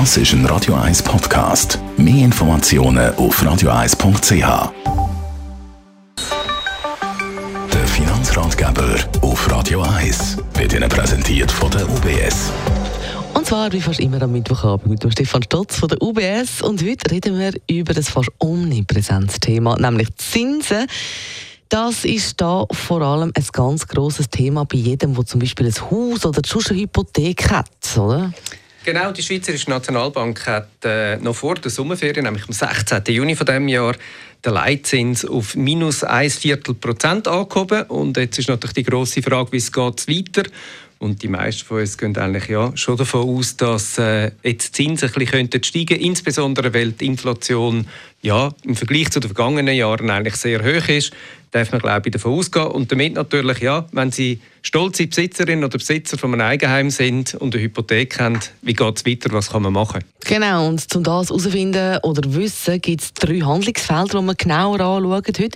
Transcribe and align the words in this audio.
Das 0.00 0.16
ist 0.16 0.32
ein 0.32 0.44
Radio 0.46 0.74
1 0.74 1.04
Podcast. 1.04 1.78
Mehr 1.96 2.24
Informationen 2.24 3.14
auf 3.14 3.40
radio1.ch. 3.40 4.72
Der 7.72 7.86
Finanzratgeber 7.86 8.96
auf 9.20 9.48
Radio 9.52 9.82
1 9.82 10.38
wird 10.54 10.72
Ihnen 10.72 10.88
präsentiert 10.88 11.52
von 11.52 11.70
der 11.70 11.88
UBS. 11.88 12.50
Und 13.34 13.46
zwar 13.46 13.72
wie 13.72 13.80
fast 13.80 14.00
immer 14.00 14.20
am 14.20 14.32
Mittwochabend 14.32 14.88
mit 14.88 15.04
dem 15.04 15.12
Stefan 15.12 15.44
Stotz 15.44 15.76
von 15.76 15.88
der 15.88 16.02
UBS. 16.02 16.60
Und 16.60 16.82
heute 16.82 17.12
reden 17.12 17.38
wir 17.38 17.52
über 17.70 17.94
das 17.94 18.08
fast 18.08 18.32
omnipräsentes 18.40 19.38
Thema, 19.38 19.78
nämlich 19.78 20.08
Zinsen. 20.16 20.88
Das 21.68 22.04
ist 22.04 22.40
da 22.40 22.66
vor 22.72 23.00
allem 23.00 23.30
ein 23.32 23.46
ganz 23.52 23.86
großes 23.86 24.28
Thema 24.28 24.64
bei 24.64 24.76
jedem, 24.76 25.14
der 25.14 25.24
zum 25.24 25.38
Beispiel 25.38 25.66
ein 25.66 25.90
Haus 25.90 26.26
oder 26.26 26.42
eine 26.44 26.80
Hypothek 26.80 27.48
hat, 27.48 27.68
oder? 27.96 28.32
Genau, 28.84 29.12
die 29.12 29.22
Schweizerische 29.22 29.70
Nationalbank 29.70 30.46
hat 30.46 30.68
äh, 30.84 31.16
noch 31.16 31.34
vor 31.34 31.54
der 31.54 31.70
Sommerferien, 31.70 32.24
nämlich 32.24 32.44
am 32.46 32.52
16. 32.52 33.02
Juni 33.08 33.34
von 33.34 33.46
dem 33.46 33.66
Jahr, 33.66 33.96
den 34.44 34.52
Leitzins 34.52 35.24
auf 35.24 35.56
minus 35.56 36.04
1 36.04 36.36
Viertel 36.36 36.74
Prozent 36.74 37.26
angehoben. 37.26 37.84
Und 37.84 38.18
jetzt 38.18 38.38
ist 38.38 38.50
natürlich 38.50 38.74
die 38.74 38.82
große 38.82 39.22
Frage, 39.22 39.52
wie 39.52 39.56
es 39.56 39.72
geht 39.72 40.06
weiter. 40.06 40.42
Und 40.98 41.22
die 41.22 41.28
meisten 41.28 41.64
von 41.64 41.80
uns 41.80 41.96
gehen 41.96 42.14
eigentlich 42.18 42.48
ja 42.48 42.76
schon 42.76 42.98
davon 42.98 43.26
aus, 43.26 43.56
dass 43.56 43.96
äh, 43.96 44.32
jetzt 44.42 44.76
die 44.78 44.84
Zinsen 44.84 45.08
ein 45.08 45.14
bisschen 45.14 45.64
steigen 45.64 45.86
könnten, 45.86 46.04
insbesondere 46.04 46.74
weil 46.74 46.92
die 46.92 47.06
Inflation 47.06 47.86
ja, 48.20 48.52
im 48.64 48.76
Vergleich 48.76 49.10
zu 49.10 49.18
den 49.18 49.34
vergangenen 49.34 49.74
Jahren 49.74 50.10
eigentlich 50.10 50.36
sehr 50.36 50.62
hoch 50.62 50.88
ist 50.88 51.10
darf 51.54 51.70
man 51.70 51.80
glaube 51.80 52.08
ich 52.08 52.12
davon 52.12 52.32
ausgehen. 52.32 52.66
Und 52.66 52.90
damit 52.90 53.14
natürlich, 53.14 53.60
ja, 53.60 53.86
wenn 53.92 54.10
Sie 54.10 54.40
stolze 54.62 55.06
Besitzerin 55.06 55.62
oder 55.62 55.78
Besitzer 55.78 56.18
von 56.18 56.32
einem 56.32 56.40
Eigenheim 56.40 56.90
sind 56.90 57.34
und 57.34 57.54
eine 57.54 57.62
Hypothek 57.62 58.18
haben, 58.18 58.40
wie 58.62 58.72
geht 58.72 58.96
es 58.96 59.06
weiter, 59.06 59.32
was 59.32 59.50
kann 59.50 59.62
man 59.62 59.72
machen? 59.72 60.02
Genau, 60.24 60.66
und 60.66 60.94
um 60.96 61.02
das 61.04 61.30
herauszufinden 61.30 61.98
oder 62.02 62.34
wissen, 62.34 62.80
gibt 62.80 63.02
es 63.02 63.14
drei 63.14 63.40
Handlungsfelder, 63.40 64.20
die 64.20 64.26
wir 64.26 64.34
genauer 64.34 64.80
anschauen 64.80 65.24
heute. 65.28 65.50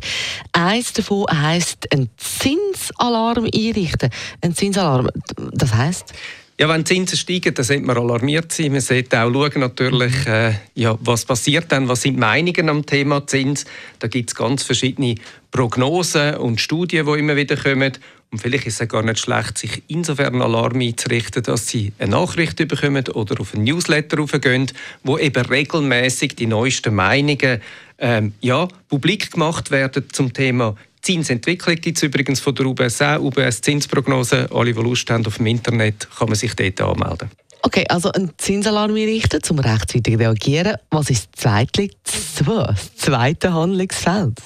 Eins 0.52 0.92
davon 0.92 1.26
heisst, 1.32 1.92
einen 1.92 2.10
Zinsalarm 2.16 3.48
einrichten. 3.52 4.10
Ein 4.40 4.54
Zinsalarm, 4.54 5.08
das 5.52 5.74
heisst? 5.74 6.14
Ja, 6.60 6.68
wenn 6.68 6.82
die 6.82 6.92
Zinsen 6.92 7.16
steigen, 7.16 7.54
dann 7.54 7.64
sollte 7.64 7.84
man 7.84 7.96
alarmiert 7.96 8.50
sein. 8.50 8.72
Man 8.72 8.80
sollte 8.80 9.22
auch 9.22 9.32
schauen, 9.32 9.60
natürlich, 9.60 10.26
mhm. 10.26 10.32
äh, 10.32 10.54
ja, 10.74 10.98
was 11.00 11.24
passiert 11.24 11.70
dann, 11.70 11.86
was 11.86 12.02
sind 12.02 12.14
die 12.14 12.20
Meinungen 12.20 12.68
am 12.68 12.84
Thema 12.84 13.24
Zins. 13.28 13.64
Da 14.00 14.08
gibt 14.08 14.30
es 14.30 14.34
ganz 14.34 14.64
verschiedene 14.64 15.14
Prognosen 15.52 16.34
und 16.34 16.60
Studien, 16.60 17.06
die 17.06 17.18
immer 17.20 17.36
wieder 17.36 17.56
kommen. 17.56 17.92
Und 18.30 18.42
vielleicht 18.42 18.66
ist 18.66 18.80
es 18.80 18.88
gar 18.88 19.02
nicht 19.02 19.18
schlecht, 19.18 19.56
sich 19.56 19.82
insofern 19.88 20.42
Alarm 20.42 20.80
einzurichten, 20.80 21.42
dass 21.42 21.66
Sie 21.66 21.92
eine 21.98 22.10
Nachricht 22.10 22.56
bekommen 22.56 23.08
oder 23.08 23.40
auf 23.40 23.54
ein 23.54 23.64
Newsletter 23.64 24.18
raufgehen, 24.18 24.70
wo 25.02 25.16
eben 25.16 25.46
regelmäßig 25.46 26.36
die 26.36 26.46
neuesten 26.46 26.94
Meinungen 26.94 27.62
ähm, 27.98 28.34
ja, 28.40 28.68
publik 28.88 29.32
gemacht 29.32 29.70
werden 29.70 30.04
zum 30.12 30.32
Thema 30.32 30.76
Zinsentwicklung 31.00 31.76
gibt 31.76 31.96
es 31.96 32.02
übrigens 32.02 32.40
von 32.40 32.54
der 32.54 32.66
UBS 32.66 33.00
auch, 33.00 33.20
UBS 33.20 33.60
Zinsprognose. 33.60 34.48
Alle, 34.52 34.72
die 34.72 34.80
Lust 34.80 35.08
haben 35.10 35.24
auf 35.26 35.36
dem 35.36 35.46
Internet, 35.46 36.08
kann 36.18 36.28
man 36.28 36.36
sich 36.36 36.54
dort 36.54 36.80
anmelden. 36.80 37.30
Okay, 37.62 37.84
also 37.88 38.12
ein 38.12 38.32
Zinsalarm 38.36 38.94
einrichten, 38.94 39.40
um 39.50 39.58
rechtzeitig 39.58 40.18
reagieren. 40.18 40.76
Was 40.90 41.10
ist 41.10 41.28
das 41.32 41.42
zweite, 41.42 41.88
das 42.04 42.94
zweite 42.96 43.52
Handlungsfeld? 43.52 44.40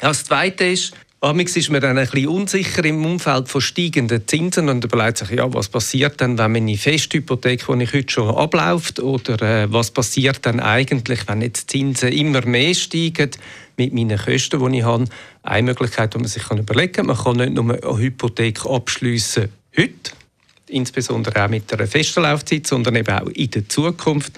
Ja, 0.00 0.08
das 0.08 0.24
zweite 0.24 0.64
ist, 0.64 0.92
Amix 1.24 1.54
ist 1.54 1.70
man 1.70 1.80
dann 1.80 1.98
ein 1.98 2.08
bisschen 2.08 2.26
unsicher 2.26 2.84
im 2.84 3.06
Umfeld 3.06 3.48
von 3.48 3.60
steigenden 3.60 4.26
Zinsen 4.26 4.68
und 4.68 4.84
überlegt 4.84 5.18
sich, 5.18 5.30
ja, 5.30 5.54
was 5.54 5.68
passiert 5.68 6.20
dann, 6.20 6.36
wenn 6.36 6.50
meine 6.50 6.76
Festhypothek, 6.76 7.64
die 7.64 7.82
ich 7.84 7.92
heute 7.92 8.12
schon 8.12 8.34
abläuft, 8.34 8.98
oder 8.98 9.40
äh, 9.40 9.72
was 9.72 9.92
passiert 9.92 10.44
dann 10.44 10.58
eigentlich, 10.58 11.28
wenn 11.28 11.40
jetzt 11.40 11.70
Zinsen 11.70 12.10
immer 12.10 12.44
mehr 12.44 12.74
steigen 12.74 13.30
mit 13.76 13.94
meinen 13.94 14.18
Kosten, 14.18 14.72
die 14.72 14.78
ich 14.78 14.84
habe. 14.84 15.04
Eine 15.44 15.62
Möglichkeit, 15.62 16.12
die 16.12 16.18
man 16.18 16.26
sich 16.26 16.50
überlegen 16.50 16.92
kann, 16.92 17.06
man 17.06 17.16
kann 17.16 17.36
nicht 17.36 17.52
nur 17.52 17.70
eine 17.72 17.98
Hypothek 17.98 18.66
abschließen 18.66 19.48
heute, 19.78 20.10
insbesondere 20.66 21.44
auch 21.44 21.48
mit 21.48 21.72
einer 21.72 21.86
festen 21.86 22.24
Laufzeit, 22.24 22.66
sondern 22.66 22.96
eben 22.96 23.16
auch 23.16 23.28
in 23.28 23.48
der 23.48 23.68
Zukunft. 23.68 24.32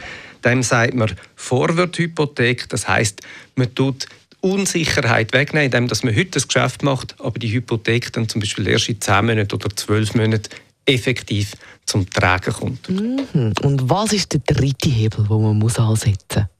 Dem 0.44 0.62
sagt 0.62 0.92
man 0.92 1.10
Forward-Hypothek, 1.34 2.68
das 2.68 2.86
heißt, 2.86 3.22
man 3.56 3.74
tut 3.74 4.06
Unsicherheit 4.44 5.32
wegnehmen, 5.32 5.72
indem 5.72 5.86
man 6.02 6.14
heute 6.14 6.32
das 6.32 6.46
Geschäft 6.46 6.82
macht, 6.82 7.18
aber 7.18 7.38
die 7.38 7.50
Hypothek 7.50 8.12
dann 8.12 8.28
zum 8.28 8.42
Beispiel 8.42 8.68
erst 8.68 8.90
in 8.90 9.00
10 9.00 9.24
Monaten 9.24 9.54
oder 9.54 9.74
12 9.74 10.14
Monaten 10.14 10.50
effektiv 10.84 11.52
zum 11.86 12.08
Tragen 12.10 12.52
kommt. 12.52 12.90
Mhm. 12.90 13.54
Und 13.62 13.88
was 13.88 14.12
ist 14.12 14.34
der 14.34 14.40
dritte 14.40 14.90
Hebel, 14.90 15.26
den 15.26 15.42
man 15.42 15.62
ansetzen 15.62 16.40
muss? 16.40 16.53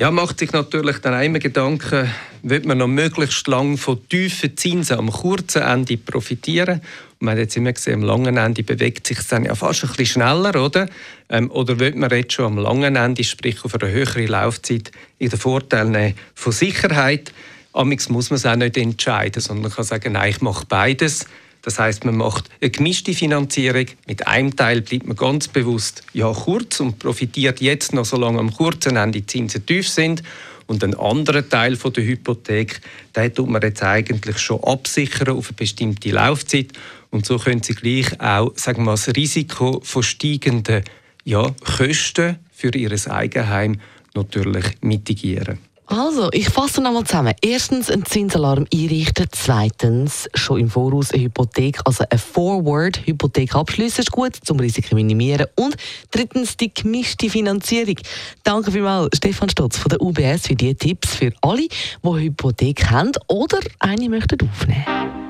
Ja, 0.00 0.10
macht 0.10 0.38
sich 0.38 0.50
natürlich 0.52 0.96
dann 1.00 1.22
immer 1.22 1.40
Gedanken, 1.40 2.10
wird 2.42 2.64
man 2.64 2.78
noch 2.78 2.86
möglichst 2.86 3.46
lang 3.46 3.76
von 3.76 4.08
tiefen 4.08 4.56
Zinsen 4.56 4.96
am 4.96 5.12
kurzen 5.12 5.60
Ende 5.60 5.98
profitieren? 5.98 6.80
Und 6.80 7.26
man 7.26 7.32
hat 7.32 7.40
jetzt 7.40 7.58
immer 7.58 7.74
gesehen, 7.74 7.96
am 7.96 8.04
langen 8.04 8.38
Ende 8.38 8.62
bewegt 8.62 9.06
sich 9.06 9.18
dann 9.28 9.44
ja 9.44 9.54
fast 9.54 9.84
ein 9.84 9.88
bisschen 9.90 10.06
schneller, 10.06 10.64
oder? 10.64 10.88
Ähm, 11.28 11.50
oder 11.50 11.78
wird 11.78 11.96
man 11.96 12.08
jetzt 12.08 12.32
schon 12.32 12.46
am 12.46 12.56
langen 12.56 12.96
Ende, 12.96 13.22
sprich 13.24 13.62
auf 13.62 13.74
eine 13.74 13.92
höhere 13.92 14.24
Laufzeit, 14.24 14.90
in 15.18 15.28
den 15.28 15.38
Vorteil 15.38 16.14
von 16.34 16.52
Sicherheit? 16.52 17.34
Amix 17.74 18.08
muss 18.08 18.30
man 18.30 18.36
es 18.36 18.46
auch 18.46 18.56
nicht 18.56 18.78
entscheiden, 18.78 19.42
sondern 19.42 19.64
man 19.64 19.72
kann 19.72 19.84
sagen, 19.84 20.14
nein, 20.14 20.30
ich 20.30 20.40
mache 20.40 20.64
beides. 20.66 21.26
Das 21.62 21.78
heißt, 21.78 22.04
man 22.04 22.16
macht 22.16 22.48
eine 22.60 22.70
gemischte 22.70 23.12
Finanzierung. 23.12 23.86
Mit 24.06 24.26
einem 24.26 24.56
Teil 24.56 24.80
bleibt 24.80 25.06
man 25.06 25.16
ganz 25.16 25.48
bewusst 25.48 26.02
ja 26.12 26.32
kurz 26.32 26.80
und 26.80 26.98
profitiert 26.98 27.60
jetzt 27.60 27.92
noch, 27.92 28.04
solange 28.04 28.38
am 28.38 28.52
kurzen 28.52 28.96
Ende 28.96 29.20
die 29.20 29.26
Zinsen 29.26 29.66
tief 29.66 29.88
sind. 29.88 30.22
Und 30.66 30.84
einen 30.84 30.94
anderen 30.94 31.48
Teil 31.48 31.76
von 31.76 31.92
der 31.92 32.04
Hypothek, 32.04 32.80
den 33.16 33.34
tut 33.34 33.48
man 33.48 33.60
jetzt 33.60 33.82
eigentlich 33.82 34.38
schon 34.38 34.62
absichern 34.62 35.36
auf 35.36 35.48
eine 35.48 35.56
bestimmte 35.56 36.10
Laufzeit. 36.10 36.72
Und 37.10 37.26
so 37.26 37.38
können 37.38 37.62
Sie 37.62 37.74
gleich 37.74 38.20
auch 38.20 38.52
sagen 38.54 38.84
wir, 38.84 38.92
das 38.92 39.08
Risiko 39.08 39.80
von 39.82 40.02
steigenden 40.02 40.84
ja, 41.24 41.54
Kosten 41.76 42.38
für 42.52 42.74
Ihr 42.74 42.92
Eigenheim 43.10 43.80
natürlich 44.14 44.64
mitigieren. 44.80 45.58
Also, 45.90 46.28
ich 46.30 46.48
fasse 46.48 46.80
nochmal 46.80 47.02
zusammen. 47.02 47.34
Erstens 47.42 47.90
ein 47.90 48.06
Zinsalarm 48.06 48.64
einrichten. 48.72 49.26
Zweitens 49.32 50.28
schon 50.34 50.60
im 50.60 50.70
Voraus 50.70 51.10
eine 51.10 51.24
Hypothek, 51.24 51.80
also 51.84 52.04
eine 52.08 52.18
Forward-Hypothek 52.18 53.56
abschließen 53.56 54.02
ist 54.02 54.12
gut, 54.12 54.36
zum 54.36 54.60
Risiko 54.60 54.94
minimieren. 54.94 55.46
Und 55.56 55.74
drittens 56.12 56.56
die 56.56 56.72
gemischte 56.72 57.28
Finanzierung. 57.28 57.96
Danke 58.44 58.70
vielmals, 58.70 59.16
Stefan 59.16 59.48
Stotz 59.48 59.78
von 59.78 59.88
der 59.88 60.00
UBS 60.00 60.46
für 60.46 60.54
diese 60.54 60.76
Tipps 60.76 61.16
für 61.16 61.32
alle, 61.40 61.66
die 61.66 62.20
Hypothek 62.20 62.88
haben 62.88 63.10
oder 63.26 63.58
eine 63.80 64.08
möchten 64.08 64.48
aufnehmen. 64.48 65.29